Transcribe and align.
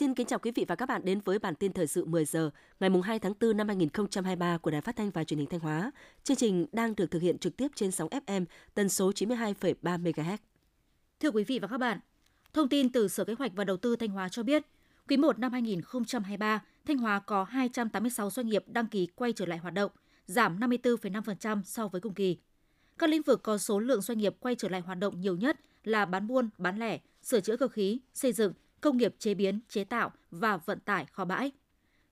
Xin 0.00 0.14
kính 0.14 0.26
chào 0.26 0.38
quý 0.38 0.50
vị 0.50 0.64
và 0.68 0.74
các 0.74 0.86
bạn 0.86 1.04
đến 1.04 1.20
với 1.24 1.38
bản 1.38 1.54
tin 1.54 1.72
thời 1.72 1.86
sự 1.86 2.04
10 2.04 2.24
giờ 2.24 2.50
ngày 2.80 2.90
2 3.04 3.18
tháng 3.18 3.32
4 3.40 3.56
năm 3.56 3.68
2023 3.68 4.58
của 4.58 4.70
Đài 4.70 4.80
Phát 4.80 4.96
thanh 4.96 5.10
và 5.10 5.24
Truyền 5.24 5.38
hình 5.38 5.48
Thanh 5.48 5.60
Hóa. 5.60 5.90
Chương 6.24 6.36
trình 6.36 6.66
đang 6.72 6.96
được 6.96 7.10
thực 7.10 7.22
hiện 7.22 7.38
trực 7.38 7.56
tiếp 7.56 7.68
trên 7.74 7.90
sóng 7.90 8.08
FM 8.08 8.44
tần 8.74 8.88
số 8.88 9.10
92,3 9.10 10.02
MHz. 10.02 10.36
Thưa 11.20 11.30
quý 11.30 11.44
vị 11.44 11.58
và 11.58 11.68
các 11.68 11.78
bạn, 11.78 11.98
thông 12.52 12.68
tin 12.68 12.92
từ 12.92 13.08
Sở 13.08 13.24
Kế 13.24 13.34
hoạch 13.38 13.52
và 13.54 13.64
Đầu 13.64 13.76
tư 13.76 13.96
Thanh 13.96 14.08
Hóa 14.08 14.28
cho 14.28 14.42
biết, 14.42 14.62
quý 15.08 15.16
1 15.16 15.38
năm 15.38 15.52
2023, 15.52 16.62
Thanh 16.86 16.98
Hóa 16.98 17.20
có 17.20 17.44
286 17.44 18.30
doanh 18.30 18.46
nghiệp 18.46 18.64
đăng 18.66 18.86
ký 18.86 19.06
quay 19.14 19.32
trở 19.32 19.46
lại 19.46 19.58
hoạt 19.58 19.74
động, 19.74 19.90
giảm 20.26 20.60
54,5% 20.60 21.62
so 21.64 21.88
với 21.88 22.00
cùng 22.00 22.14
kỳ. 22.14 22.38
Các 22.98 23.10
lĩnh 23.10 23.22
vực 23.22 23.42
có 23.42 23.58
số 23.58 23.78
lượng 23.78 24.00
doanh 24.00 24.18
nghiệp 24.18 24.36
quay 24.40 24.54
trở 24.54 24.68
lại 24.68 24.80
hoạt 24.80 24.98
động 24.98 25.20
nhiều 25.20 25.36
nhất 25.36 25.60
là 25.84 26.04
bán 26.04 26.26
buôn, 26.26 26.48
bán 26.58 26.78
lẻ, 26.78 26.98
sửa 27.22 27.40
chữa 27.40 27.56
cơ 27.56 27.68
khí, 27.68 28.00
xây 28.14 28.32
dựng, 28.32 28.52
công 28.80 28.96
nghiệp 28.96 29.14
chế 29.18 29.34
biến, 29.34 29.60
chế 29.68 29.84
tạo 29.84 30.10
và 30.30 30.56
vận 30.56 30.80
tải 30.80 31.06
kho 31.12 31.24
bãi. 31.24 31.50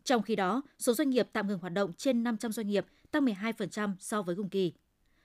Trong 0.05 0.23
khi 0.23 0.37
đó, 0.37 0.63
số 0.79 0.93
doanh 0.93 1.11
nghiệp 1.11 1.29
tạm 1.33 1.49
ngừng 1.49 1.59
hoạt 1.59 1.73
động 1.73 1.93
trên 1.93 2.23
500 2.23 2.53
doanh 2.53 2.67
nghiệp 2.67 2.87
tăng 3.11 3.25
12% 3.25 3.95
so 3.99 4.23
với 4.23 4.37
cùng 4.37 4.49
kỳ. 4.49 4.73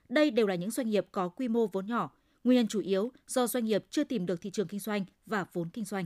Đây 0.10 0.32
đều 0.32 0.48
là 0.48 0.56
những 0.56 0.72
doanh 0.72 0.90
nghiệp 0.90 1.08
có 1.12 1.30
quy 1.30 1.48
mô 1.48 1.68
vốn 1.68 1.86
nhỏ, 1.86 2.12
nguyên 2.44 2.56
nhân 2.56 2.68
chủ 2.68 2.80
yếu 2.80 3.12
do 3.28 3.48
doanh 3.48 3.66
nghiệp 3.66 3.86
chưa 3.90 4.04
tìm 4.04 4.26
được 4.26 4.42
thị 4.42 4.50
trường 4.52 4.68
kinh 4.68 4.80
doanh 4.80 5.06
và 5.26 5.46
vốn 5.54 5.70
kinh 5.70 5.86
doanh. 5.86 6.06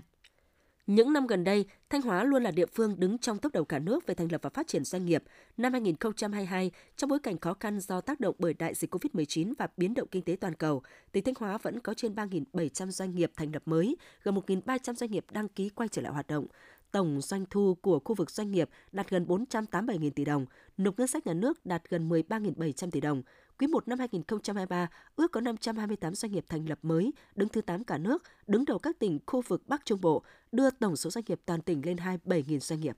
Những 0.88 1.14
năm 1.14 1.27
gần 1.27 1.44
đây, 1.44 1.66
Thanh 1.90 2.02
Hóa 2.02 2.23
luôn 2.23 2.44
là 2.44 2.52
địa 2.52 2.66
phương 2.66 3.00
đứng 3.00 3.18
trong 3.18 3.38
tốc 3.38 3.52
đầu 3.52 3.66
cả 3.66 3.80
nước 3.80 4.08
về 4.08 4.16
thành 4.16 4.32
lập 4.32 4.41
và 4.41 4.50
phát 4.50 4.68
triển 4.68 4.84
doanh 4.84 5.05
nghiệp. 5.05 5.23
Năm 5.58 5.72
2022, 5.72 6.72
trong 6.98 7.09
bối 7.09 7.20
cảnh 7.20 7.40
khó 7.40 7.54
khăn 7.54 7.80
do 7.80 8.02
tác 8.02 8.20
động 8.20 8.36
bởi 8.40 8.54
đại 8.54 8.73
dịch 8.73 8.95
COVID-19 8.95 9.53
và 9.58 9.67
biến 9.78 9.94
động 9.94 10.08
kinh 10.11 10.22
tế 10.22 10.36
toàn 10.42 10.56
cầu, 10.56 10.81
tỉnh 11.11 11.23
Thanh 11.23 11.34
Hóa 11.39 11.58
vẫn 11.58 11.80
có 11.80 11.94
trên 11.94 12.16
3.700 12.16 12.89
doanh 12.89 13.16
nghiệp 13.16 13.31
thành 13.36 13.52
lập 13.53 13.64
mới, 13.66 13.95
gần 14.23 14.36
1.300 14.36 14.94
doanh 14.94 15.11
nghiệp 15.11 15.26
đăng 15.31 15.48
ký 15.48 15.70
quay 15.70 15.89
trở 15.89 16.02
lại 16.02 16.14
hoạt 16.14 16.28
động. 16.28 16.48
Tổng 16.92 17.22
doanh 17.22 17.45
thu 17.50 17.76
của 17.81 18.00
khu 18.00 18.16
vực 18.16 18.31
doanh 18.31 18.52
nghiệp 18.52 18.70
đạt 18.92 19.09
gần 19.09 19.26
487.000 19.26 20.11
tỷ 20.11 20.26
đồng, 20.26 20.45
nộp 20.78 21.00
ngân 21.00 21.08
sách 21.08 21.28
nhà 21.28 21.33
nước 21.33 21.66
đạt 21.66 21.89
gần 21.89 22.09
13.700 22.09 22.92
tỷ 22.92 23.02
đồng, 23.02 23.23
Quý 23.59 23.67
1 23.67 23.88
năm 23.88 24.00
2023, 24.00 24.89
ước 25.16 25.31
có 25.31 25.41
528 25.41 26.16
doanh 26.16 26.31
nghiệp 26.31 26.45
thành 26.50 26.69
lập 26.69 26.80
mới, 26.81 27.13
đứng 27.36 27.50
thứ 27.50 27.61
8 27.61 27.83
cả 27.83 27.97
nước, 27.97 28.23
đứng 28.47 28.66
đầu 28.66 28.80
các 28.80 28.99
tỉnh 28.99 29.19
khu 29.25 29.41
vực 29.41 29.67
Bắc 29.67 29.86
Trung 29.86 30.02
Bộ, 30.02 30.23
đưa 30.52 30.69
tổng 30.69 30.95
số 30.95 31.09
doanh 31.09 31.23
nghiệp 31.27 31.39
toàn 31.45 31.61
tỉnh 31.61 31.86
lên 31.86 31.97
27.000 31.97 32.59
doanh 32.59 32.80
nghiệp. 32.80 32.97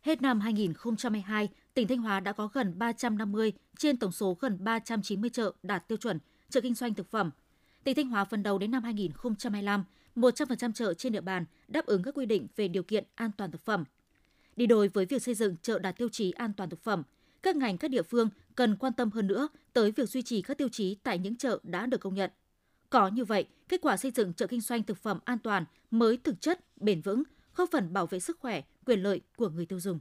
Hết 0.00 0.22
năm 0.22 0.40
2022, 0.40 1.48
tỉnh 1.74 1.88
Thanh 1.88 1.98
Hóa 1.98 2.20
đã 2.20 2.32
có 2.32 2.48
gần 2.52 2.78
350 2.78 3.52
trên 3.78 3.96
tổng 3.96 4.12
số 4.12 4.36
gần 4.40 4.64
390 4.64 5.30
chợ 5.30 5.52
đạt 5.62 5.88
tiêu 5.88 5.98
chuẩn 5.98 6.18
chợ 6.48 6.60
kinh 6.60 6.74
doanh 6.74 6.94
thực 6.94 7.10
phẩm. 7.10 7.30
Tỉnh 7.84 7.96
Thanh 7.96 8.08
Hóa 8.08 8.24
phần 8.24 8.42
đấu 8.42 8.58
đến 8.58 8.70
năm 8.70 8.82
2025, 8.82 9.84
100% 10.16 10.72
chợ 10.72 10.94
trên 10.94 11.12
địa 11.12 11.20
bàn 11.20 11.44
đáp 11.68 11.86
ứng 11.86 12.02
các 12.02 12.14
quy 12.14 12.26
định 12.26 12.46
về 12.56 12.68
điều 12.68 12.82
kiện 12.82 13.04
an 13.14 13.30
toàn 13.36 13.50
thực 13.50 13.60
phẩm. 13.60 13.84
Đi 14.56 14.66
đôi 14.66 14.88
với 14.88 15.06
việc 15.06 15.22
xây 15.22 15.34
dựng 15.34 15.56
chợ 15.62 15.78
đạt 15.78 15.96
tiêu 15.96 16.08
chí 16.08 16.30
an 16.30 16.52
toàn 16.56 16.70
thực 16.70 16.82
phẩm, 16.82 17.02
các 17.42 17.56
ngành 17.56 17.78
các 17.78 17.90
địa 17.90 18.02
phương 18.02 18.28
cần 18.54 18.76
quan 18.76 18.92
tâm 18.92 19.10
hơn 19.10 19.26
nữa 19.26 19.48
tới 19.72 19.92
việc 19.92 20.08
duy 20.08 20.22
trì 20.22 20.42
các 20.42 20.58
tiêu 20.58 20.68
chí 20.68 20.94
tại 21.02 21.18
những 21.18 21.36
chợ 21.36 21.58
đã 21.62 21.86
được 21.86 22.00
công 22.00 22.14
nhận. 22.14 22.30
Có 22.90 23.08
như 23.08 23.24
vậy, 23.24 23.46
kết 23.68 23.80
quả 23.80 23.96
xây 23.96 24.10
dựng 24.10 24.32
chợ 24.32 24.46
kinh 24.46 24.60
doanh 24.60 24.82
thực 24.82 24.98
phẩm 24.98 25.18
an 25.24 25.38
toàn 25.38 25.64
mới 25.90 26.16
thực 26.16 26.40
chất, 26.40 26.60
bền 26.76 27.00
vững, 27.00 27.22
góp 27.56 27.68
phần 27.72 27.92
bảo 27.92 28.06
vệ 28.06 28.20
sức 28.20 28.38
khỏe, 28.40 28.62
quyền 28.86 29.02
lợi 29.02 29.20
của 29.36 29.48
người 29.48 29.66
tiêu 29.66 29.80
dùng. 29.80 30.00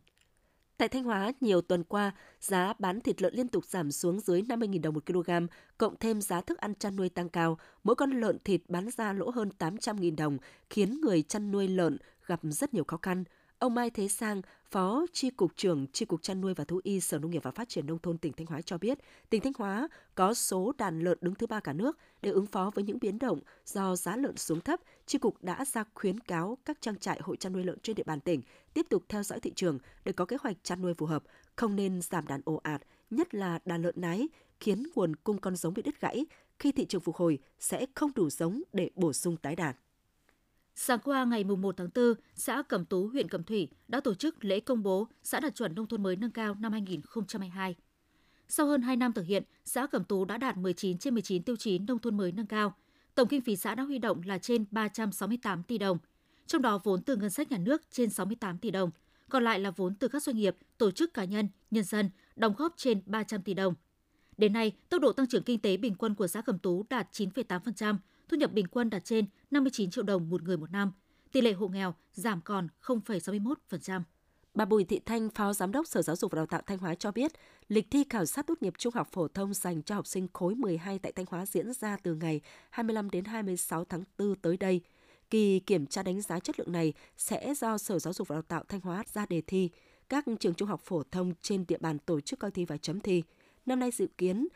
Tại 0.77 0.87
Thanh 0.87 1.03
Hóa, 1.03 1.31
nhiều 1.41 1.61
tuần 1.61 1.83
qua, 1.83 2.11
giá 2.39 2.73
bán 2.79 3.01
thịt 3.01 3.21
lợn 3.21 3.33
liên 3.33 3.47
tục 3.47 3.65
giảm 3.65 3.91
xuống 3.91 4.19
dưới 4.19 4.41
50.000 4.41 4.81
đồng 4.81 4.93
một 4.93 5.05
kg, 5.05 5.31
cộng 5.77 5.95
thêm 5.99 6.21
giá 6.21 6.41
thức 6.41 6.57
ăn 6.57 6.75
chăn 6.75 6.95
nuôi 6.95 7.09
tăng 7.09 7.29
cao, 7.29 7.59
mỗi 7.83 7.95
con 7.95 8.11
lợn 8.11 8.37
thịt 8.43 8.61
bán 8.67 8.89
ra 8.97 9.13
lỗ 9.13 9.29
hơn 9.29 9.49
800.000 9.59 10.15
đồng, 10.15 10.37
khiến 10.69 11.01
người 11.01 11.21
chăn 11.21 11.51
nuôi 11.51 11.67
lợn 11.67 11.97
gặp 12.25 12.39
rất 12.43 12.73
nhiều 12.73 12.83
khó 12.83 12.97
khăn– 13.01 13.23
Ông 13.59 13.75
Mai 13.75 13.89
Thế 13.89 14.07
Sang, 14.07 14.41
Phó 14.71 15.05
Tri 15.13 15.29
Cục 15.29 15.51
trưởng 15.55 15.87
Tri 15.93 16.05
Cục 16.05 16.21
Chăn 16.21 16.41
nuôi 16.41 16.53
và 16.53 16.63
Thú 16.63 16.79
y 16.83 16.99
Sở 16.99 17.19
Nông 17.19 17.31
nghiệp 17.31 17.43
và 17.43 17.51
Phát 17.51 17.69
triển 17.69 17.87
Nông 17.87 17.99
thôn 17.99 18.17
tỉnh 18.17 18.33
Thanh 18.33 18.47
Hóa 18.47 18.61
cho 18.61 18.77
biết, 18.77 18.99
tỉnh 19.29 19.41
Thanh 19.41 19.53
Hóa 19.57 19.87
có 20.15 20.33
số 20.33 20.73
đàn 20.77 20.99
lợn 20.99 21.17
đứng 21.21 21.35
thứ 21.35 21.47
ba 21.47 21.59
cả 21.59 21.73
nước 21.73 21.97
để 22.21 22.31
ứng 22.31 22.45
phó 22.45 22.71
với 22.75 22.83
những 22.83 22.99
biến 23.01 23.19
động 23.19 23.39
do 23.65 23.95
giá 23.95 24.15
lợn 24.15 24.37
xuống 24.37 24.61
thấp. 24.61 24.79
Tri 25.05 25.17
Cục 25.17 25.43
đã 25.43 25.65
ra 25.65 25.83
khuyến 25.93 26.19
cáo 26.19 26.57
các 26.65 26.81
trang 26.81 26.99
trại 26.99 27.19
hội 27.23 27.37
chăn 27.37 27.53
nuôi 27.53 27.63
lợn 27.63 27.79
trên 27.79 27.95
địa 27.95 28.03
bàn 28.03 28.19
tỉnh 28.19 28.41
tiếp 28.73 28.85
tục 28.89 29.03
theo 29.09 29.23
dõi 29.23 29.39
thị 29.39 29.51
trường 29.55 29.79
để 30.05 30.11
có 30.11 30.25
kế 30.25 30.37
hoạch 30.41 30.57
chăn 30.63 30.81
nuôi 30.81 30.93
phù 30.93 31.05
hợp, 31.05 31.23
không 31.55 31.75
nên 31.75 32.01
giảm 32.01 32.27
đàn 32.27 32.41
ồ 32.45 32.59
ạt, 32.63 32.81
nhất 33.09 33.35
là 33.35 33.59
đàn 33.65 33.81
lợn 33.81 33.95
nái, 33.97 34.27
khiến 34.59 34.83
nguồn 34.95 35.15
cung 35.15 35.37
con 35.37 35.55
giống 35.55 35.73
bị 35.73 35.81
đứt 35.81 36.01
gãy. 36.01 36.25
Khi 36.59 36.71
thị 36.71 36.85
trường 36.85 37.01
phục 37.01 37.15
hồi, 37.15 37.39
sẽ 37.59 37.85
không 37.95 38.11
đủ 38.15 38.29
giống 38.29 38.61
để 38.73 38.89
bổ 38.95 39.13
sung 39.13 39.37
tái 39.37 39.55
đàn. 39.55 39.75
Sáng 40.81 40.99
qua 40.99 41.25
ngày 41.25 41.43
1 41.43 41.77
tháng 41.77 41.89
4, 41.95 42.13
xã 42.35 42.61
Cẩm 42.61 42.85
Tú, 42.85 43.07
huyện 43.07 43.29
Cẩm 43.29 43.43
Thủy 43.43 43.67
đã 43.87 43.99
tổ 43.99 44.13
chức 44.13 44.45
lễ 44.45 44.59
công 44.59 44.83
bố 44.83 45.07
xã 45.23 45.39
đạt 45.39 45.55
chuẩn 45.55 45.75
nông 45.75 45.87
thôn 45.87 46.03
mới 46.03 46.15
nâng 46.15 46.31
cao 46.31 46.55
năm 46.59 46.71
2022. 46.71 47.75
Sau 48.47 48.65
hơn 48.65 48.81
2 48.81 48.95
năm 48.95 49.13
thực 49.13 49.25
hiện, 49.25 49.43
xã 49.65 49.87
Cẩm 49.87 50.03
Tú 50.03 50.25
đã 50.25 50.37
đạt 50.37 50.57
19 50.57 50.97
trên 50.97 51.13
19 51.13 51.43
tiêu 51.43 51.55
chí 51.55 51.79
nông 51.79 51.99
thôn 51.99 52.17
mới 52.17 52.31
nâng 52.31 52.45
cao. 52.45 52.73
Tổng 53.15 53.27
kinh 53.27 53.41
phí 53.41 53.55
xã 53.55 53.75
đã 53.75 53.83
huy 53.83 53.97
động 53.99 54.21
là 54.25 54.37
trên 54.37 54.65
368 54.71 55.63
tỷ 55.63 55.77
đồng, 55.77 55.97
trong 56.47 56.61
đó 56.61 56.79
vốn 56.83 57.01
từ 57.01 57.15
ngân 57.15 57.29
sách 57.29 57.51
nhà 57.51 57.57
nước 57.57 57.81
trên 57.91 58.09
68 58.09 58.57
tỷ 58.57 58.71
đồng, 58.71 58.91
còn 59.29 59.43
lại 59.43 59.59
là 59.59 59.71
vốn 59.71 59.95
từ 59.95 60.07
các 60.07 60.23
doanh 60.23 60.35
nghiệp, 60.35 60.55
tổ 60.77 60.91
chức 60.91 61.13
cá 61.13 61.23
nhân, 61.23 61.47
nhân 61.71 61.83
dân 61.83 62.09
đóng 62.35 62.53
góp 62.57 62.73
trên 62.77 63.01
300 63.05 63.41
tỷ 63.41 63.53
đồng. 63.53 63.73
Đến 64.37 64.53
nay, 64.53 64.71
tốc 64.89 65.01
độ 65.01 65.11
tăng 65.11 65.27
trưởng 65.27 65.43
kinh 65.43 65.59
tế 65.59 65.77
bình 65.77 65.95
quân 65.95 66.15
của 66.15 66.27
xã 66.27 66.41
Cẩm 66.41 66.59
Tú 66.59 66.85
đạt 66.89 67.07
9,8%, 67.11 67.97
thu 68.29 68.37
nhập 68.37 68.53
bình 68.53 68.67
quân 68.67 68.89
đạt 68.89 69.05
trên 69.05 69.25
59 69.51 69.89
triệu 69.89 70.03
đồng 70.03 70.29
một 70.29 70.43
người 70.43 70.57
một 70.57 70.71
năm, 70.71 70.91
tỷ 71.31 71.41
lệ 71.41 71.53
hộ 71.53 71.67
nghèo 71.67 71.93
giảm 72.13 72.41
còn 72.41 72.67
0,61%. 72.83 74.01
Bà 74.53 74.65
Bùi 74.65 74.83
Thị 74.83 74.99
Thanh, 75.05 75.29
Phó 75.29 75.53
Giám 75.53 75.71
đốc 75.71 75.87
Sở 75.87 76.01
Giáo 76.01 76.15
dục 76.15 76.31
và 76.31 76.35
Đào 76.35 76.45
tạo 76.45 76.61
Thanh 76.65 76.77
Hóa 76.77 76.95
cho 76.95 77.11
biết, 77.11 77.31
lịch 77.67 77.91
thi 77.91 78.03
khảo 78.09 78.25
sát 78.25 78.47
tốt 78.47 78.61
nghiệp 78.61 78.73
trung 78.77 78.93
học 78.93 79.07
phổ 79.11 79.27
thông 79.27 79.53
dành 79.53 79.83
cho 79.83 79.95
học 79.95 80.07
sinh 80.07 80.27
khối 80.33 80.55
12 80.55 80.99
tại 80.99 81.11
Thanh 81.11 81.25
Hóa 81.29 81.45
diễn 81.45 81.73
ra 81.73 81.97
từ 82.03 82.15
ngày 82.15 82.41
25 82.69 83.09
đến 83.09 83.25
26 83.25 83.85
tháng 83.85 84.03
4 84.17 84.35
tới 84.35 84.57
đây. 84.57 84.81
Kỳ 85.29 85.59
kiểm 85.59 85.85
tra 85.85 86.03
đánh 86.03 86.21
giá 86.21 86.39
chất 86.39 86.59
lượng 86.59 86.71
này 86.71 86.93
sẽ 87.17 87.53
do 87.53 87.77
Sở 87.77 87.99
Giáo 87.99 88.13
dục 88.13 88.27
và 88.27 88.35
Đào 88.35 88.41
tạo 88.41 88.63
Thanh 88.67 88.81
Hóa 88.81 89.03
ra 89.13 89.25
đề 89.25 89.41
thi. 89.41 89.69
Các 90.09 90.25
trường 90.39 90.53
trung 90.53 90.67
học 90.67 90.81
phổ 90.81 91.03
thông 91.11 91.33
trên 91.41 91.65
địa 91.67 91.77
bàn 91.77 91.99
tổ 91.99 92.21
chức 92.21 92.39
coi 92.39 92.51
thi 92.51 92.65
và 92.65 92.77
chấm 92.77 92.99
thi. 92.99 93.23
Năm 93.65 93.79
nay 93.79 93.91
dự 93.91 94.07
kiến 94.17 94.47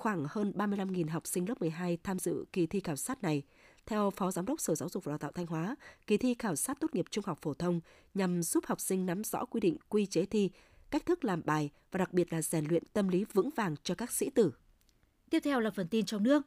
khoảng 0.00 0.26
hơn 0.30 0.52
35.000 0.56 1.10
học 1.10 1.26
sinh 1.26 1.48
lớp 1.48 1.60
12 1.60 1.98
tham 2.04 2.18
dự 2.18 2.44
kỳ 2.52 2.66
thi 2.66 2.80
khảo 2.80 2.96
sát 2.96 3.22
này. 3.22 3.42
Theo 3.86 4.10
Phó 4.10 4.30
Giám 4.30 4.46
đốc 4.46 4.60
Sở 4.60 4.74
Giáo 4.74 4.88
dục 4.88 5.04
và 5.04 5.10
Đào 5.10 5.18
tạo 5.18 5.32
Thanh 5.32 5.46
Hóa, 5.46 5.76
kỳ 6.06 6.16
thi 6.16 6.34
khảo 6.34 6.56
sát 6.56 6.80
tốt 6.80 6.94
nghiệp 6.94 7.04
trung 7.10 7.24
học 7.26 7.38
phổ 7.42 7.54
thông 7.54 7.80
nhằm 8.14 8.42
giúp 8.42 8.66
học 8.66 8.80
sinh 8.80 9.06
nắm 9.06 9.24
rõ 9.24 9.44
quy 9.44 9.60
định 9.60 9.76
quy 9.88 10.06
chế 10.06 10.24
thi, 10.24 10.50
cách 10.90 11.06
thức 11.06 11.24
làm 11.24 11.42
bài 11.44 11.70
và 11.92 11.98
đặc 11.98 12.12
biệt 12.12 12.32
là 12.32 12.42
rèn 12.42 12.64
luyện 12.64 12.82
tâm 12.92 13.08
lý 13.08 13.24
vững 13.32 13.50
vàng 13.56 13.74
cho 13.82 13.94
các 13.94 14.12
sĩ 14.12 14.30
tử. 14.30 14.52
Tiếp 15.30 15.40
theo 15.44 15.60
là 15.60 15.70
phần 15.70 15.88
tin 15.88 16.04
trong 16.04 16.22
nước. 16.22 16.42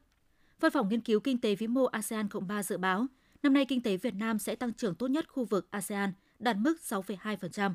Văn 0.59 0.72
phòng 0.72 0.90
nghiên 0.90 1.02
cứu 1.02 1.20
kinh 1.20 1.41
tế 1.41 1.56
vĩ 1.56 1.68
mô 1.68 1.85
ASEAN 1.85 2.28
Cộng 2.28 2.47
3 2.47 2.64
dự 2.64 2.78
báo, 2.78 3.06
năm 3.44 3.53
nay 3.53 3.66
kinh 3.66 3.84
tế 3.84 3.97
Việt 3.97 4.14
Nam 4.14 4.40
sẽ 4.40 4.56
tăng 4.56 4.74
trưởng 4.74 4.96
tốt 4.96 5.08
nhất 5.08 5.30
khu 5.30 5.46
vực 5.46 5.68
ASEAN, 5.72 6.14
đạt 6.40 6.58
mức 6.58 6.78
6,2%. 6.84 7.74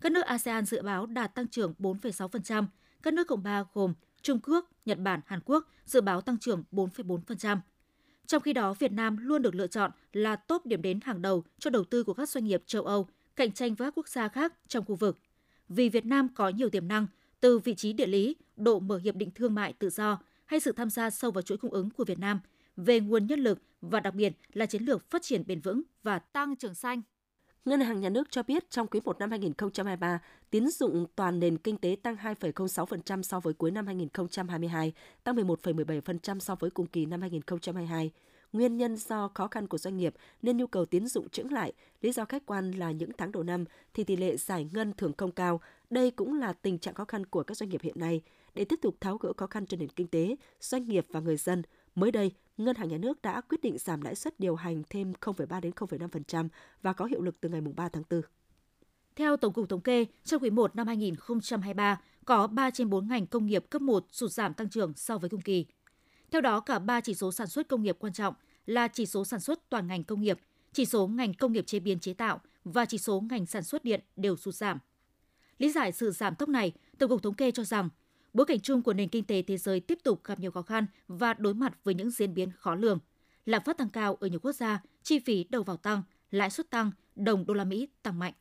Các 0.00 0.12
nước 0.12 0.26
ASEAN 0.26 0.64
dự 0.64 0.82
báo 0.82 1.06
đạt 1.06 1.34
tăng 1.34 1.48
trưởng 1.48 1.74
4,6%, 1.78 2.66
các 3.02 3.14
nước 3.14 3.28
Cộng 3.28 3.42
3 3.42 3.64
gồm 3.74 3.94
Trung 4.22 4.38
Quốc, 4.42 4.70
Nhật 4.84 4.98
Bản, 4.98 5.20
Hàn 5.26 5.40
Quốc 5.44 5.68
dự 5.84 6.00
báo 6.00 6.20
tăng 6.20 6.38
trưởng 6.38 6.64
4,4%. 6.72 7.58
Trong 8.26 8.42
khi 8.42 8.52
đó, 8.52 8.74
Việt 8.74 8.92
Nam 8.92 9.16
luôn 9.16 9.42
được 9.42 9.54
lựa 9.54 9.66
chọn 9.66 9.90
là 10.12 10.36
top 10.36 10.66
điểm 10.66 10.82
đến 10.82 11.00
hàng 11.02 11.22
đầu 11.22 11.44
cho 11.58 11.70
đầu 11.70 11.84
tư 11.84 12.04
của 12.04 12.14
các 12.14 12.28
doanh 12.28 12.44
nghiệp 12.44 12.62
châu 12.66 12.82
Âu, 12.82 13.08
cạnh 13.36 13.52
tranh 13.52 13.74
với 13.74 13.86
các 13.86 13.94
quốc 13.96 14.08
gia 14.08 14.28
khác 14.28 14.54
trong 14.68 14.84
khu 14.84 14.94
vực. 14.94 15.18
Vì 15.68 15.88
Việt 15.88 16.06
Nam 16.06 16.28
có 16.34 16.48
nhiều 16.48 16.70
tiềm 16.70 16.88
năng 16.88 17.06
từ 17.40 17.58
vị 17.58 17.74
trí 17.74 17.92
địa 17.92 18.06
lý, 18.06 18.36
độ 18.56 18.80
mở 18.80 18.98
hiệp 18.98 19.16
định 19.16 19.30
thương 19.34 19.54
mại 19.54 19.72
tự 19.72 19.90
do 19.90 20.18
hay 20.46 20.60
sự 20.60 20.72
tham 20.72 20.90
gia 20.90 21.10
sâu 21.10 21.30
vào 21.30 21.42
chuỗi 21.42 21.58
cung 21.58 21.70
ứng 21.70 21.90
của 21.90 22.04
Việt 22.04 22.18
Nam 22.18 22.40
về 22.76 23.00
nguồn 23.00 23.26
nhân 23.26 23.40
lực 23.40 23.62
và 23.80 24.00
đặc 24.00 24.14
biệt 24.14 24.32
là 24.52 24.66
chiến 24.66 24.82
lược 24.82 25.10
phát 25.10 25.22
triển 25.22 25.42
bền 25.46 25.60
vững 25.60 25.82
và 26.02 26.18
tăng 26.18 26.56
trưởng 26.56 26.74
xanh. 26.74 27.02
Ngân 27.64 27.80
hàng 27.80 28.00
Nhà 28.00 28.08
nước 28.08 28.30
cho 28.30 28.42
biết 28.42 28.70
trong 28.70 28.86
quý 28.86 29.00
1 29.04 29.18
năm 29.18 29.30
2023, 29.30 30.20
tín 30.50 30.68
dụng 30.68 31.06
toàn 31.16 31.40
nền 31.40 31.58
kinh 31.58 31.76
tế 31.76 31.96
tăng 32.02 32.16
2,06% 32.16 33.22
so 33.22 33.40
với 33.40 33.54
cuối 33.54 33.70
năm 33.70 33.86
2022, 33.86 34.92
tăng 35.24 35.36
11,17% 35.36 36.38
so 36.38 36.54
với 36.54 36.70
cùng 36.70 36.86
kỳ 36.86 37.06
năm 37.06 37.20
2022. 37.20 38.10
Nguyên 38.52 38.76
nhân 38.76 38.96
do 38.96 39.28
khó 39.34 39.48
khăn 39.48 39.66
của 39.66 39.78
doanh 39.78 39.96
nghiệp 39.96 40.14
nên 40.42 40.56
nhu 40.56 40.66
cầu 40.66 40.86
tín 40.86 41.06
dụng 41.06 41.28
chững 41.28 41.52
lại, 41.52 41.72
lý 42.00 42.12
do 42.12 42.24
khách 42.24 42.46
quan 42.46 42.70
là 42.70 42.90
những 42.90 43.10
tháng 43.18 43.32
đầu 43.32 43.42
năm 43.42 43.64
thì 43.94 44.04
tỷ 44.04 44.16
lệ 44.16 44.36
giải 44.36 44.68
ngân 44.72 44.92
thường 44.92 45.12
không 45.16 45.32
cao. 45.32 45.60
Đây 45.90 46.10
cũng 46.10 46.38
là 46.38 46.52
tình 46.52 46.78
trạng 46.78 46.94
khó 46.94 47.04
khăn 47.04 47.26
của 47.26 47.42
các 47.42 47.56
doanh 47.56 47.70
nghiệp 47.70 47.82
hiện 47.82 48.00
nay. 48.00 48.22
Để 48.54 48.64
tiếp 48.64 48.78
tục 48.82 48.96
tháo 49.00 49.16
gỡ 49.16 49.32
khó 49.36 49.46
khăn 49.46 49.66
cho 49.66 49.76
nền 49.76 49.88
kinh 49.88 50.06
tế, 50.06 50.36
doanh 50.60 50.88
nghiệp 50.88 51.06
và 51.10 51.20
người 51.20 51.36
dân, 51.36 51.62
mới 51.94 52.10
đây, 52.10 52.32
Ngân 52.56 52.76
hàng 52.76 52.88
Nhà 52.88 52.98
nước 52.98 53.22
đã 53.22 53.40
quyết 53.40 53.60
định 53.62 53.78
giảm 53.78 54.00
lãi 54.00 54.14
suất 54.14 54.40
điều 54.40 54.54
hành 54.54 54.82
thêm 54.90 55.12
0,3 55.20 55.60
đến 55.60 55.72
0,5% 55.72 56.48
và 56.82 56.92
có 56.92 57.04
hiệu 57.04 57.22
lực 57.22 57.40
từ 57.40 57.48
ngày 57.48 57.60
3 57.60 57.88
tháng 57.88 58.02
4. 58.10 58.20
Theo 59.16 59.36
Tổng 59.36 59.52
cục 59.52 59.68
Thống 59.68 59.80
kê, 59.80 60.06
trong 60.24 60.42
quý 60.42 60.50
1 60.50 60.76
năm 60.76 60.86
2023, 60.86 62.00
có 62.24 62.46
3 62.46 62.70
trên 62.70 62.90
4 62.90 63.08
ngành 63.08 63.26
công 63.26 63.46
nghiệp 63.46 63.64
cấp 63.70 63.82
1 63.82 64.06
sụt 64.10 64.30
giảm 64.30 64.54
tăng 64.54 64.70
trưởng 64.70 64.92
so 64.96 65.18
với 65.18 65.30
cùng 65.30 65.40
kỳ. 65.40 65.66
Theo 66.30 66.40
đó, 66.40 66.60
cả 66.60 66.78
3 66.78 67.00
chỉ 67.00 67.14
số 67.14 67.32
sản 67.32 67.46
xuất 67.46 67.68
công 67.68 67.82
nghiệp 67.82 67.96
quan 68.00 68.12
trọng 68.12 68.34
là 68.66 68.88
chỉ 68.88 69.06
số 69.06 69.24
sản 69.24 69.40
xuất 69.40 69.70
toàn 69.70 69.86
ngành 69.86 70.04
công 70.04 70.20
nghiệp, 70.20 70.38
chỉ 70.72 70.84
số 70.84 71.06
ngành 71.06 71.34
công 71.34 71.52
nghiệp 71.52 71.66
chế 71.66 71.80
biến 71.80 71.98
chế 71.98 72.14
tạo 72.14 72.40
và 72.64 72.84
chỉ 72.84 72.98
số 72.98 73.20
ngành 73.20 73.46
sản 73.46 73.62
xuất 73.62 73.84
điện 73.84 74.00
đều 74.16 74.36
sụt 74.36 74.54
giảm. 74.54 74.78
Lý 75.58 75.70
giải 75.70 75.92
sự 75.92 76.10
giảm 76.10 76.34
tốc 76.34 76.48
này, 76.48 76.72
Tổng 76.98 77.10
cục 77.10 77.22
Thống 77.22 77.34
kê 77.34 77.50
cho 77.50 77.64
rằng 77.64 77.88
bối 78.32 78.46
cảnh 78.46 78.60
chung 78.60 78.82
của 78.82 78.92
nền 78.92 79.08
kinh 79.08 79.24
tế 79.24 79.42
thế 79.42 79.56
giới 79.56 79.80
tiếp 79.80 79.98
tục 80.04 80.24
gặp 80.24 80.40
nhiều 80.40 80.50
khó 80.50 80.62
khăn 80.62 80.86
và 81.08 81.34
đối 81.34 81.54
mặt 81.54 81.78
với 81.84 81.94
những 81.94 82.10
diễn 82.10 82.34
biến 82.34 82.50
khó 82.58 82.74
lường. 82.74 82.98
Lạm 83.46 83.62
phát 83.64 83.78
tăng 83.78 83.88
cao 83.88 84.14
ở 84.14 84.26
nhiều 84.28 84.40
quốc 84.40 84.52
gia, 84.52 84.82
chi 85.02 85.18
phí 85.18 85.44
đầu 85.50 85.62
vào 85.62 85.76
tăng, 85.76 86.02
lãi 86.30 86.50
suất 86.50 86.70
tăng, 86.70 86.90
đồng 87.16 87.46
đô 87.46 87.54
la 87.54 87.64
Mỹ 87.64 87.88
tăng 88.02 88.18
mạnh. 88.18 88.32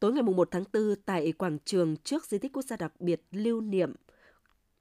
Tối 0.00 0.12
ngày 0.12 0.22
1 0.22 0.48
tháng 0.50 0.64
4 0.72 0.94
tại 1.04 1.32
quảng 1.32 1.58
trường 1.64 1.96
trước 1.96 2.26
di 2.26 2.38
tích 2.38 2.52
quốc 2.52 2.62
gia 2.62 2.76
đặc 2.76 3.00
biệt 3.00 3.22
lưu 3.30 3.60
niệm 3.60 3.94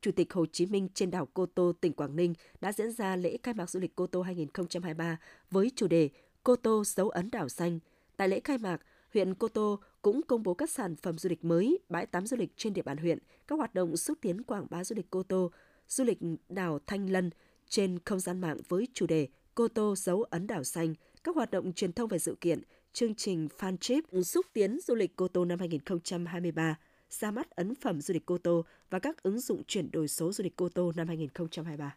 Chủ 0.01 0.11
tịch 0.11 0.33
Hồ 0.33 0.45
Chí 0.45 0.65
Minh 0.65 0.89
trên 0.93 1.11
đảo 1.11 1.27
Cô 1.33 1.45
Tô, 1.45 1.73
tỉnh 1.81 1.93
Quảng 1.93 2.15
Ninh 2.15 2.33
đã 2.61 2.71
diễn 2.71 2.91
ra 2.91 3.15
lễ 3.15 3.37
khai 3.43 3.53
mạc 3.53 3.69
du 3.69 3.79
lịch 3.79 3.95
Cô 3.95 4.07
Tô 4.07 4.21
2023 4.21 5.17
với 5.51 5.71
chủ 5.75 5.87
đề 5.87 6.09
Cô 6.43 6.55
Tô 6.55 6.83
dấu 6.85 7.09
ấn 7.09 7.31
đảo 7.31 7.49
xanh. 7.49 7.79
Tại 8.17 8.27
lễ 8.27 8.39
khai 8.43 8.57
mạc, 8.57 8.77
huyện 9.13 9.35
Cô 9.35 9.47
Tô 9.47 9.79
cũng 10.01 10.21
công 10.27 10.43
bố 10.43 10.53
các 10.53 10.69
sản 10.69 10.95
phẩm 10.95 11.17
du 11.17 11.29
lịch 11.29 11.45
mới, 11.45 11.79
bãi 11.89 12.05
tắm 12.05 12.27
du 12.27 12.37
lịch 12.37 12.57
trên 12.57 12.73
địa 12.73 12.81
bàn 12.81 12.97
huyện, 12.97 13.19
các 13.47 13.55
hoạt 13.55 13.73
động 13.73 13.97
xúc 13.97 14.17
tiến 14.21 14.43
quảng 14.43 14.67
bá 14.69 14.83
du 14.83 14.95
lịch 14.95 15.09
Cô 15.09 15.23
Tô, 15.23 15.51
du 15.87 16.03
lịch 16.03 16.19
đảo 16.49 16.79
Thanh 16.87 17.09
Lân 17.09 17.29
trên 17.69 17.99
không 18.05 18.19
gian 18.19 18.41
mạng 18.41 18.57
với 18.67 18.87
chủ 18.93 19.07
đề 19.07 19.27
Cô 19.55 19.67
Tô 19.67 19.95
dấu 19.95 20.23
ấn 20.23 20.47
đảo 20.47 20.63
xanh, 20.63 20.93
các 21.23 21.35
hoạt 21.35 21.51
động 21.51 21.73
truyền 21.73 21.93
thông 21.93 22.09
về 22.09 22.19
sự 22.19 22.37
kiện, 22.41 22.61
chương 22.93 23.15
trình 23.15 23.47
fan 23.57 23.77
trip 23.77 24.03
xúc 24.23 24.45
tiến 24.53 24.79
du 24.87 24.95
lịch 24.95 25.15
Cô 25.15 25.27
Tô 25.27 25.45
năm 25.45 25.59
2023, 25.59 26.77
ra 27.09 27.31
mắt 27.31 27.49
ấn 27.49 27.75
phẩm 27.75 28.01
du 28.01 28.13
lịch 28.13 28.25
Cô 28.25 28.37
Tô 28.37 28.65
và 28.89 28.99
các 28.99 29.23
ứng 29.23 29.39
dụng 29.39 29.63
chuyển 29.63 29.91
đổi 29.91 30.07
số 30.07 30.31
du 30.31 30.43
lịch 30.43 30.55
Cô 30.55 30.69
Tô 30.69 30.91
năm 30.95 31.07
2023. 31.07 31.95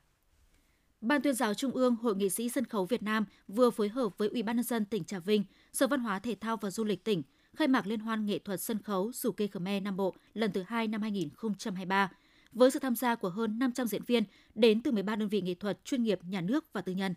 Ban 1.01 1.23
tuyên 1.23 1.35
giáo 1.35 1.55
Trung 1.55 1.73
ương 1.73 1.97
Hội 1.97 2.17
nghị 2.17 2.31
sĩ 2.31 2.49
sân 2.49 2.65
khấu 2.65 2.85
Việt 2.85 3.03
Nam 3.03 3.25
vừa 3.49 3.71
phối 3.71 3.89
hợp 3.89 4.19
với 4.19 4.29
Ủy 4.29 4.43
ban 4.43 4.57
nhân 4.57 4.65
dân 4.65 4.85
tỉnh 4.85 5.05
Trà 5.05 5.19
Vinh, 5.19 5.45
Sở 5.73 5.87
Văn 5.87 6.01
hóa 6.01 6.19
Thể 6.19 6.35
thao 6.41 6.57
và 6.57 6.71
Du 6.71 6.85
lịch 6.85 7.05
tỉnh 7.05 7.23
khai 7.57 7.69
mạc 7.69 7.87
liên 7.87 8.01
hoan 8.01 8.27
nghệ 8.27 8.39
thuật 8.39 8.61
sân 8.61 8.83
khấu 8.83 9.13
Dù 9.15 9.33
Kê 9.33 9.47
Khmer 9.47 9.83
Nam 9.83 9.97
Bộ 9.97 10.15
lần 10.35 10.53
thứ 10.53 10.63
hai 10.67 10.89
năm 10.89 11.03
2023 11.03 12.11
với 12.53 12.71
sự 12.71 12.79
tham 12.79 12.97
gia 12.97 13.15
của 13.15 13.29
hơn 13.29 13.59
500 13.59 13.87
diễn 13.87 14.03
viên 14.05 14.25
đến 14.55 14.83
từ 14.83 14.93
13 14.93 15.17
đơn 15.17 15.29
vị 15.29 15.41
nghệ 15.41 15.55
thuật 15.55 15.85
chuyên 15.85 16.03
nghiệp 16.03 16.19
nhà 16.25 16.41
nước 16.41 16.65
và 16.73 16.81
tư 16.81 16.93
nhân. 16.93 17.15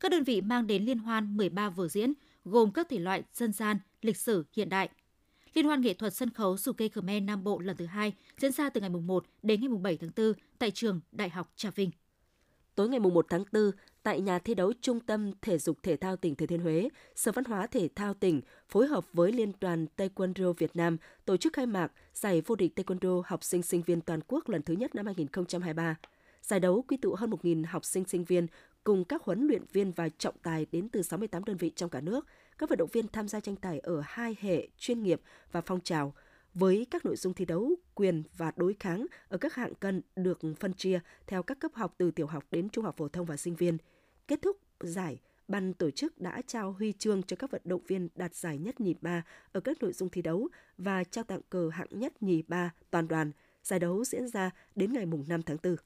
Các 0.00 0.10
đơn 0.10 0.24
vị 0.24 0.40
mang 0.40 0.66
đến 0.66 0.84
liên 0.84 0.98
hoan 0.98 1.36
13 1.36 1.68
vở 1.70 1.88
diễn 1.88 2.12
gồm 2.44 2.72
các 2.72 2.88
thể 2.88 2.98
loại 2.98 3.22
dân 3.32 3.52
gian, 3.52 3.78
lịch 4.02 4.16
sử, 4.16 4.44
hiện 4.52 4.68
đại. 4.68 4.88
Liên 5.54 5.66
hoan 5.66 5.80
nghệ 5.80 5.94
thuật 5.94 6.14
sân 6.14 6.30
khấu 6.30 6.56
Dù 6.56 6.72
Kê 6.72 6.88
Khmer 6.88 7.22
Nam 7.22 7.44
Bộ 7.44 7.58
lần 7.58 7.76
thứ 7.76 7.86
hai 7.86 8.12
diễn 8.38 8.52
ra 8.52 8.70
từ 8.70 8.80
ngày 8.80 8.90
1 8.90 9.26
đến 9.42 9.60
ngày 9.60 9.78
7 9.82 9.96
tháng 9.96 10.10
4 10.16 10.32
tại 10.58 10.70
trường 10.70 11.00
Đại 11.12 11.28
học 11.28 11.52
Trà 11.56 11.70
Vinh. 11.70 11.90
Tối 12.74 12.88
ngày 12.88 13.00
1 13.00 13.26
tháng 13.28 13.44
4, 13.52 13.70
tại 14.06 14.20
nhà 14.20 14.38
thi 14.38 14.54
đấu 14.54 14.72
Trung 14.80 15.00
tâm 15.00 15.32
Thể 15.42 15.58
dục 15.58 15.82
Thể 15.82 15.96
thao 15.96 16.16
tỉnh 16.16 16.34
Thừa 16.34 16.46
Thiên 16.46 16.60
Huế, 16.60 16.88
Sở 17.14 17.32
Văn 17.32 17.44
hóa 17.44 17.66
Thể 17.66 17.88
thao 17.94 18.14
tỉnh 18.14 18.40
phối 18.68 18.86
hợp 18.86 19.04
với 19.12 19.32
Liên 19.32 19.52
đoàn 19.60 19.86
Taekwondo 19.96 20.52
Việt 20.52 20.76
Nam 20.76 20.96
tổ 21.24 21.36
chức 21.36 21.52
khai 21.52 21.66
mạc 21.66 21.92
giải 22.14 22.40
vô 22.40 22.54
địch 22.54 22.72
Taekwondo 22.78 23.22
học 23.26 23.44
sinh 23.44 23.62
sinh 23.62 23.82
viên 23.82 24.00
toàn 24.00 24.20
quốc 24.28 24.48
lần 24.48 24.62
thứ 24.62 24.74
nhất 24.74 24.94
năm 24.94 25.06
2023. 25.06 25.96
Giải 26.42 26.60
đấu 26.60 26.84
quy 26.88 26.96
tụ 26.96 27.14
hơn 27.14 27.30
1.000 27.30 27.64
học 27.68 27.84
sinh 27.84 28.04
sinh 28.04 28.24
viên 28.24 28.46
cùng 28.84 29.04
các 29.04 29.22
huấn 29.22 29.46
luyện 29.46 29.62
viên 29.72 29.92
và 29.92 30.08
trọng 30.08 30.34
tài 30.42 30.66
đến 30.72 30.88
từ 30.88 31.02
68 31.02 31.44
đơn 31.44 31.56
vị 31.56 31.72
trong 31.76 31.90
cả 31.90 32.00
nước. 32.00 32.26
Các 32.58 32.70
vận 32.70 32.78
động 32.78 32.90
viên 32.92 33.08
tham 33.08 33.28
gia 33.28 33.40
tranh 33.40 33.56
tài 33.56 33.78
ở 33.78 34.02
hai 34.04 34.36
hệ 34.40 34.68
chuyên 34.78 35.02
nghiệp 35.02 35.20
và 35.52 35.60
phong 35.60 35.80
trào– 35.80 36.14
với 36.58 36.86
các 36.90 37.04
nội 37.04 37.16
dung 37.16 37.34
thi 37.34 37.44
đấu, 37.44 37.70
quyền 37.94 38.22
và 38.36 38.52
đối 38.56 38.74
kháng 38.80 39.06
ở 39.28 39.38
các 39.38 39.54
hạng 39.54 39.74
cân 39.74 40.02
được 40.16 40.38
phân 40.60 40.74
chia 40.74 41.00
theo 41.26 41.42
các 41.42 41.58
cấp 41.58 41.70
học 41.74 41.94
từ 41.98 42.10
tiểu 42.10 42.26
học 42.26 42.44
đến 42.50 42.68
trung 42.68 42.84
học 42.84 42.96
phổ 42.96 43.08
thông 43.08 43.26
và 43.26 43.36
sinh 43.36 43.54
viên. 43.54 43.78
Kết 44.28 44.42
thúc 44.42 44.56
giải, 44.80 45.20
ban 45.48 45.74
tổ 45.74 45.90
chức 45.90 46.20
đã 46.20 46.42
trao 46.46 46.72
huy 46.72 46.92
chương 46.92 47.22
cho 47.22 47.36
các 47.36 47.50
vận 47.50 47.62
động 47.64 47.82
viên 47.86 48.08
đạt 48.14 48.34
giải 48.34 48.58
nhất 48.58 48.80
nhì 48.80 48.94
ba 49.00 49.24
ở 49.52 49.60
các 49.60 49.82
nội 49.82 49.92
dung 49.92 50.08
thi 50.08 50.22
đấu 50.22 50.48
và 50.78 51.04
trao 51.04 51.24
tặng 51.24 51.40
cờ 51.50 51.68
hạng 51.68 51.88
nhất 51.90 52.22
nhì 52.22 52.42
ba 52.42 52.74
toàn 52.90 53.08
đoàn. 53.08 53.32
Giải 53.62 53.78
đấu 53.78 54.04
diễn 54.04 54.28
ra 54.28 54.50
đến 54.74 54.92
ngày 54.92 55.06
5 55.06 55.42
tháng 55.42 55.56
4. 55.62 55.76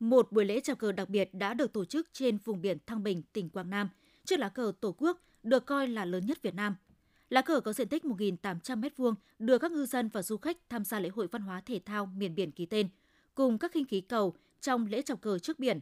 Một 0.00 0.32
buổi 0.32 0.44
lễ 0.44 0.60
chào 0.60 0.76
cờ 0.76 0.92
đặc 0.92 1.08
biệt 1.08 1.34
đã 1.34 1.54
được 1.54 1.72
tổ 1.72 1.84
chức 1.84 2.08
trên 2.12 2.38
vùng 2.38 2.60
biển 2.60 2.78
Thăng 2.86 3.02
Bình, 3.02 3.22
tỉnh 3.32 3.50
Quảng 3.50 3.70
Nam. 3.70 3.88
trước 4.24 4.38
lá 4.38 4.48
cờ 4.48 4.72
Tổ 4.80 4.94
quốc 4.98 5.20
được 5.42 5.66
coi 5.66 5.88
là 5.88 6.04
lớn 6.04 6.26
nhất 6.26 6.42
Việt 6.42 6.54
Nam– 6.54 6.76
Lá 7.30 7.42
cờ 7.42 7.60
có 7.60 7.72
diện 7.72 7.88
tích 7.88 8.04
1.800 8.04 8.80
m2 8.80 9.14
đưa 9.38 9.58
các 9.58 9.72
ngư 9.72 9.86
dân 9.86 10.08
và 10.08 10.22
du 10.22 10.36
khách 10.36 10.56
tham 10.70 10.84
gia 10.84 11.00
lễ 11.00 11.08
hội 11.08 11.26
văn 11.26 11.42
hóa 11.42 11.60
thể 11.60 11.80
thao 11.84 12.06
miền 12.06 12.34
biển 12.34 12.50
ký 12.50 12.66
tên, 12.66 12.88
cùng 13.34 13.58
các 13.58 13.72
khinh 13.72 13.84
khí 13.84 14.00
cầu 14.00 14.34
trong 14.60 14.86
lễ 14.86 15.02
chào 15.02 15.16
cờ 15.16 15.38
trước 15.38 15.58
biển. 15.58 15.78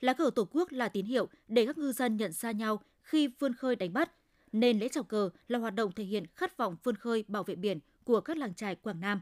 Lá 0.00 0.12
cờ 0.12 0.30
Tổ 0.34 0.48
quốc 0.50 0.72
là 0.72 0.88
tín 0.88 1.06
hiệu 1.06 1.28
để 1.48 1.66
các 1.66 1.78
ngư 1.78 1.92
dân 1.92 2.16
nhận 2.16 2.32
ra 2.32 2.50
nhau 2.50 2.80
khi 3.02 3.28
vươn 3.38 3.54
khơi 3.54 3.76
đánh 3.76 3.92
bắt, 3.92 4.12
nên 4.52 4.78
lễ 4.78 4.88
chào 4.88 5.04
cờ 5.04 5.30
là 5.48 5.58
hoạt 5.58 5.74
động 5.74 5.92
thể 5.92 6.04
hiện 6.04 6.26
khát 6.34 6.56
vọng 6.56 6.76
vươn 6.82 6.96
khơi 6.96 7.24
bảo 7.28 7.44
vệ 7.44 7.54
biển 7.54 7.78
của 8.04 8.20
các 8.20 8.36
làng 8.36 8.54
trài 8.54 8.74
Quảng 8.74 9.00
Nam. 9.00 9.20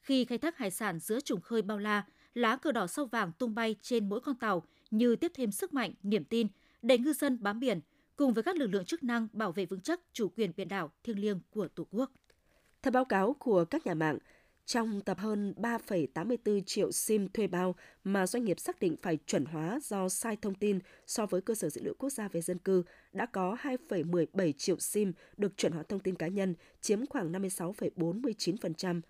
Khi 0.00 0.24
khai 0.24 0.38
thác 0.38 0.58
hải 0.58 0.70
sản 0.70 0.98
giữa 0.98 1.20
trùng 1.20 1.40
khơi 1.40 1.62
bao 1.62 1.78
la, 1.78 2.04
lá 2.34 2.56
cờ 2.56 2.72
đỏ 2.72 2.86
sao 2.86 3.06
vàng 3.06 3.32
tung 3.38 3.54
bay 3.54 3.76
trên 3.82 4.08
mỗi 4.08 4.20
con 4.20 4.34
tàu 4.34 4.62
như 4.90 5.16
tiếp 5.16 5.32
thêm 5.34 5.52
sức 5.52 5.74
mạnh, 5.74 5.92
niềm 6.02 6.24
tin 6.24 6.46
để 6.82 6.98
ngư 6.98 7.12
dân 7.12 7.42
bám 7.42 7.60
biển, 7.60 7.80
cùng 8.16 8.34
với 8.34 8.42
các 8.42 8.56
lực 8.56 8.66
lượng 8.66 8.84
chức 8.84 9.02
năng 9.02 9.28
bảo 9.32 9.52
vệ 9.52 9.66
vững 9.66 9.80
chắc 9.80 10.00
chủ 10.12 10.28
quyền 10.28 10.52
biển 10.56 10.68
đảo 10.68 10.92
thiêng 11.04 11.18
liêng 11.18 11.40
của 11.50 11.68
Tổ 11.68 11.86
quốc. 11.90 12.10
Theo 12.82 12.92
báo 12.92 13.04
cáo 13.04 13.32
của 13.38 13.64
các 13.64 13.86
nhà 13.86 13.94
mạng, 13.94 14.18
trong 14.68 15.00
tập 15.00 15.18
hơn 15.18 15.54
3,84 15.56 16.60
triệu 16.66 16.92
SIM 16.92 17.28
thuê 17.28 17.46
bao 17.46 17.74
mà 18.04 18.26
doanh 18.26 18.44
nghiệp 18.44 18.60
xác 18.60 18.80
định 18.80 18.96
phải 19.02 19.18
chuẩn 19.26 19.44
hóa 19.44 19.78
do 19.82 20.08
sai 20.08 20.36
thông 20.42 20.54
tin 20.54 20.78
so 21.06 21.26
với 21.26 21.40
cơ 21.40 21.54
sở 21.54 21.68
dữ 21.68 21.82
liệu 21.84 21.94
quốc 21.98 22.10
gia 22.10 22.28
về 22.28 22.40
dân 22.40 22.58
cư, 22.58 22.82
đã 23.12 23.26
có 23.26 23.56
2,17 23.62 24.52
triệu 24.52 24.78
SIM 24.78 25.12
được 25.36 25.56
chuẩn 25.56 25.72
hóa 25.72 25.82
thông 25.82 26.00
tin 26.00 26.14
cá 26.14 26.28
nhân, 26.28 26.54
chiếm 26.80 27.06
khoảng 27.06 27.32
56,49%. 27.32 29.00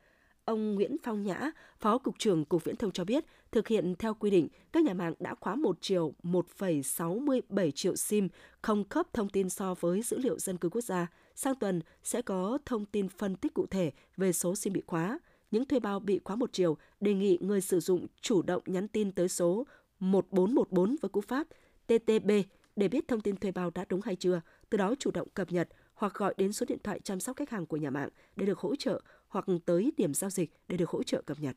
Ông 0.44 0.75
Nguyễn 0.75 0.96
Phong 1.02 1.22
Nhã, 1.22 1.50
Phó 1.78 1.99
Cục 1.99 2.19
trưởng 2.19 2.44
Cục 2.44 2.64
Viễn 2.64 2.76
thông 2.76 2.93
cho 2.93 3.05
biết, 3.05 3.25
thực 3.52 3.69
hiện 3.69 3.94
theo 3.99 4.14
quy 4.14 4.31
định, 4.31 4.49
các 4.72 4.84
nhà 4.84 4.94
mạng 4.94 5.14
đã 5.19 5.34
khóa 5.34 5.55
một 5.55 5.78
triệu 5.81 6.14
1,67 6.22 7.70
triệu 7.70 7.96
SIM 7.96 8.28
không 8.62 8.88
khớp 8.88 9.12
thông 9.12 9.28
tin 9.28 9.49
so 9.49 9.75
với 9.75 10.02
dữ 10.02 10.19
liệu 10.19 10.38
dân 10.38 10.56
cư 10.56 10.69
quốc 10.69 10.84
gia. 10.84 11.06
Sang 11.34 11.55
tuần 11.55 11.81
sẽ 12.02 12.22
có 12.22 12.58
thông 12.66 12.84
tin 12.87 13.08
phân 13.08 13.37
tích 13.37 13.55
cụ 13.55 13.66
thể 13.66 13.93
về 14.16 14.32
số 14.32 14.55
SIM 14.55 14.72
bị 14.72 14.82
khóa. 14.87 15.19
Những 15.50 15.65
thuê 15.65 15.81
bao 15.81 16.00
bị 16.00 16.21
khóa 16.25 16.37
một 16.37 16.50
chiều 16.53 16.77
đề 17.01 17.15
nghị 17.15 17.39
người 17.41 17.61
sử 17.61 17.81
dụng 17.81 18.06
chủ 18.20 18.43
động 18.43 18.63
nhắn 18.67 18.89
tin 18.89 19.13
tới 19.13 19.29
số 19.29 19.67
1414 20.01 20.96
với 21.03 21.08
cú 21.08 21.20
pháp 21.20 21.46
TTB 21.87 22.31
để 22.77 22.89
biết 22.89 23.08
thông 23.08 23.20
tin 23.20 23.37
thuê 23.37 23.53
bao 23.53 23.70
đã 23.70 23.84
đúng 23.89 24.01
hay 24.05 24.17
chưa, 24.17 24.41
từ 24.70 24.79
đó 24.79 24.94
chủ 24.99 25.11
động 25.11 25.29
cập 25.34 25.53
nhật 25.53 25.69
hoặc 25.94 26.15
gọi 26.15 26.34
đến 26.37 26.53
số 26.53 26.67
điện 26.69 26.79
thoại 26.84 27.01
chăm 27.01 27.20
sóc 27.20 27.37
khách 27.37 27.51
hàng 27.51 27.67
của 27.67 27.77
nhà 27.77 27.91
mạng 27.91 28.08
để 28.37 28.46
được 28.46 28.58
hỗ 28.58 28.77
trợ 28.77 29.01
hoặc 29.29 29.44
tới 29.65 29.93
điểm 29.96 30.15
giao 30.15 30.31
dịch 30.31 30.51
để 30.69 30.77
được 30.77 30.91
hỗ 30.91 31.03
trợ 31.03 31.22
cập 31.22 31.41
nhật. 31.41 31.56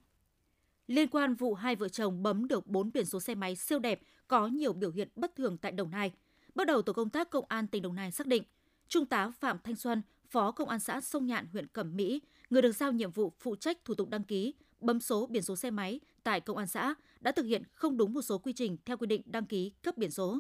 Liên 0.88 1.08
quan 1.08 1.36
vụ 1.36 1.54
hai 1.54 1.76
vợ 1.76 1.90
chồng 1.90 2.24
bấm 2.24 2.48
được 2.48 2.68
4 2.68 2.92
biển 2.94 3.06
số 3.06 3.20
xe 3.20 3.36
máy 3.36 3.56
siêu 3.56 3.80
đẹp 3.80 4.02
có 4.28 4.48
nhiều 4.48 4.74
biểu 4.74 4.92
hiện 4.92 5.10
bất 5.16 5.36
thường 5.36 5.58
tại 5.58 5.72
Đồng 5.72 5.92
Nai. 5.92 6.12
Bước 6.56 6.66
đầu 6.66 6.82
tổ 6.82 6.94
công 6.94 7.10
tác 7.10 7.30
công 7.30 7.46
an 7.48 7.68
tỉnh 7.68 7.82
Đồng 7.82 7.96
Nai 7.96 8.12
xác 8.12 8.28
định, 8.28 8.44
Trung 8.88 9.06
tá 9.06 9.30
Phạm 9.40 9.58
Thanh 9.64 9.76
Xuân, 9.76 10.02
Phó 10.32 10.52
Công 10.52 10.70
an 10.70 10.80
xã 10.80 11.02
Sông 11.02 11.26
Nhạn, 11.26 11.48
huyện 11.52 11.68
Cẩm 11.68 11.96
Mỹ, 11.96 12.22
người 12.50 12.62
được 12.62 12.72
giao 12.72 12.92
nhiệm 12.92 13.12
vụ 13.12 13.34
phụ 13.40 13.56
trách 13.56 13.86
thủ 13.86 13.96
tục 13.96 14.10
đăng 14.10 14.24
ký, 14.24 14.54
bấm 14.80 15.00
số 15.00 15.28
biển 15.28 15.44
số 15.44 15.56
xe 15.56 15.72
máy 15.72 16.00
tại 16.24 16.42
công 16.42 16.58
an 16.58 16.68
xã 16.68 16.94
đã 17.20 17.32
thực 17.32 17.46
hiện 17.46 17.64
không 17.74 17.98
đúng 17.98 18.14
một 18.14 18.22
số 18.22 18.38
quy 18.38 18.54
trình 18.54 18.78
theo 18.86 18.98
quy 18.98 19.08
định 19.08 19.22
đăng 19.26 19.46
ký 19.46 19.72
cấp 19.84 19.98
biển 19.98 20.12
số. 20.12 20.40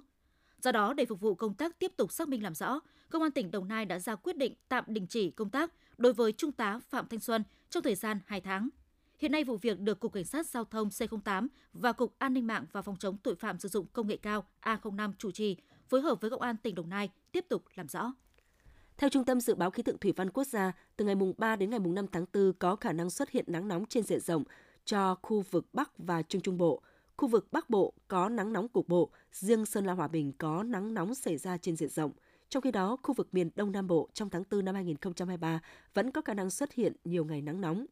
Do 0.62 0.72
đó, 0.72 0.94
để 0.94 1.06
phục 1.06 1.20
vụ 1.20 1.36
công 1.36 1.54
tác 1.54 1.80
tiếp 1.80 1.92
tục 1.98 2.12
xác 2.12 2.28
minh 2.28 2.44
làm 2.44 2.56
rõ, 2.56 2.80
Công 3.10 3.22
an 3.22 3.32
tỉnh 3.32 3.52
Đồng 3.52 3.68
Nai 3.68 3.86
đã 3.86 4.00
ra 4.00 4.16
quyết 4.16 4.38
định 4.38 4.54
tạm 4.70 4.84
đình 4.88 5.08
chỉ 5.08 5.32
công 5.32 5.50
tác 5.50 5.74
đối 5.98 6.14
với 6.14 6.32
Trung 6.32 6.52
tá 6.52 6.80
Phạm 6.90 7.08
Thanh 7.08 7.20
Xuân 7.20 7.44
trong 7.70 7.84
thời 7.84 7.96
gian 7.96 8.20
2 8.26 8.42
tháng. 8.42 8.70
Hiện 9.20 9.32
nay 9.32 9.44
vụ 9.44 9.58
việc 9.58 9.80
được 9.80 10.00
Cục 10.00 10.14
Cảnh 10.14 10.26
sát 10.26 10.48
Giao 10.48 10.66
thông 10.66 10.88
C08 10.88 11.48
và 11.74 11.92
Cục 11.92 12.16
An 12.18 12.34
ninh 12.34 12.48
mạng 12.48 12.66
và 12.72 12.82
Phòng 12.82 12.96
chống 13.00 13.18
tội 13.18 13.36
phạm 13.36 13.60
sử 13.60 13.70
dụng 13.70 13.86
công 13.94 14.08
nghệ 14.08 14.18
cao 14.18 14.46
A05 14.62 15.14
chủ 15.18 15.32
trì, 15.32 15.58
phối 15.88 16.02
hợp 16.02 16.22
với 16.22 16.30
Công 16.30 16.42
an 16.42 16.58
tỉnh 16.58 16.76
Đồng 16.76 16.90
Nai 16.90 17.10
tiếp 17.32 17.46
tục 17.50 17.64
làm 17.76 17.88
rõ. 17.88 18.14
Theo 19.01 19.10
Trung 19.10 19.25
tâm 19.25 19.41
Dự 19.41 19.55
báo 19.55 19.72
Khí 19.72 19.84
tượng 19.84 19.98
Thủy 19.98 20.13
văn 20.15 20.29
Quốc 20.29 20.43
gia, 20.48 20.72
từ 20.98 21.05
ngày 21.05 21.15
mùng 21.15 21.34
3 21.38 21.55
đến 21.55 21.70
ngày 21.70 21.79
mùng 21.79 21.96
5 21.96 22.05
tháng 22.12 22.25
4 22.34 22.53
có 22.60 22.75
khả 22.75 22.93
năng 22.93 23.10
xuất 23.10 23.29
hiện 23.29 23.46
nắng 23.48 23.67
nóng 23.67 23.86
trên 23.86 24.03
diện 24.03 24.20
rộng 24.20 24.43
cho 24.86 25.15
khu 25.22 25.41
vực 25.51 25.65
Bắc 25.74 25.91
và 25.98 26.22
Trung 26.22 26.41
Trung 26.41 26.58
Bộ. 26.58 26.81
Khu 27.17 27.27
vực 27.27 27.48
Bắc 27.51 27.70
Bộ 27.70 27.93
có 28.08 28.29
nắng 28.29 28.53
nóng 28.53 28.67
cục 28.67 28.88
bộ, 28.88 29.10
riêng 29.31 29.65
Sơn 29.65 29.86
La 29.86 29.93
Hòa 29.93 30.08
Bình 30.08 30.31
có 30.38 30.63
nắng 30.63 30.93
nóng 30.93 31.15
xảy 31.15 31.38
ra 31.38 31.58
trên 31.58 31.75
diện 31.75 31.89
rộng. 31.89 32.12
Trong 32.50 32.62
khi 32.62 32.72
đó, 32.72 32.98
khu 33.03 33.13
vực 33.13 33.27
miền 33.31 33.50
Đông 33.55 33.72
Nam 33.72 33.88
Bộ 33.88 34.10
trong 34.13 34.29
tháng 34.29 34.43
4 34.51 34.65
năm 34.65 34.75
2023 34.75 35.60
vẫn 35.93 36.12
có 36.12 36.22
khả 36.22 36.34
năng 36.34 36.50
xuất 36.50 36.74
hiện 36.74 36.93
nhiều 37.05 37.25
ngày 37.25 37.41
nắng 37.41 37.62
nóng. 37.62 37.86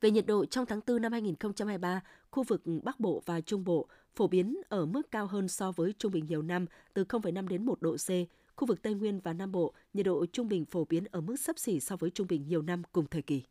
Về 0.00 0.10
nhiệt 0.10 0.26
độ 0.26 0.44
trong 0.44 0.66
tháng 0.66 0.80
4 0.86 1.02
năm 1.02 1.12
2023, 1.12 2.00
khu 2.30 2.42
vực 2.42 2.62
Bắc 2.82 3.00
Bộ 3.00 3.22
và 3.26 3.40
Trung 3.40 3.64
Bộ 3.64 3.88
phổ 4.14 4.26
biến 4.26 4.56
ở 4.68 4.86
mức 4.86 5.10
cao 5.10 5.26
hơn 5.26 5.48
so 5.48 5.72
với 5.72 5.94
trung 5.98 6.12
bình 6.12 6.26
nhiều 6.26 6.42
năm 6.42 6.66
từ 6.94 7.04
0,5 7.04 7.48
đến 7.48 7.66
1 7.66 7.82
độ 7.82 7.96
C. 7.96 8.10
Khu 8.58 8.66
vực 8.66 8.82
Tây 8.82 8.94
Nguyên 8.94 9.20
và 9.20 9.32
Nam 9.32 9.52
Bộ, 9.52 9.74
nhiệt 9.92 10.06
độ 10.06 10.26
trung 10.26 10.48
bình 10.48 10.64
phổ 10.64 10.84
biến 10.84 11.04
ở 11.10 11.20
mức 11.20 11.36
sấp 11.36 11.58
xỉ 11.58 11.80
so 11.80 11.96
với 11.96 12.10
trung 12.10 12.26
bình 12.26 12.46
nhiều 12.48 12.62
năm 12.62 12.82
cùng 12.92 13.06
thời 13.06 13.22
kỳ. 13.22 13.42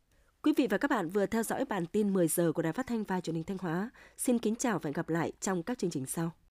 Quý 0.42 0.52
vị 0.56 0.66
và 0.70 0.78
các 0.78 0.90
bạn 0.90 1.08
vừa 1.08 1.26
theo 1.26 1.42
dõi 1.42 1.64
bản 1.64 1.86
tin 1.86 2.12
10 2.12 2.28
giờ 2.28 2.52
của 2.52 2.62
Đài 2.62 2.72
Phát 2.72 2.86
thanh 2.86 3.04
và 3.04 3.20
Truyền 3.20 3.36
hình 3.36 3.44
Thanh 3.44 3.58
Hóa. 3.58 3.90
Xin 4.16 4.38
kính 4.38 4.54
chào 4.54 4.78
và 4.78 4.88
hẹn 4.88 4.92
gặp 4.92 5.08
lại 5.08 5.32
trong 5.40 5.62
các 5.62 5.78
chương 5.78 5.90
trình 5.90 6.06
sau. 6.06 6.32